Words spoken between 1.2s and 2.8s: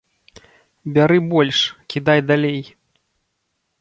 больш, кідай далей.